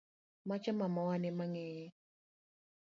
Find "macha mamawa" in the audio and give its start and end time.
0.47-1.13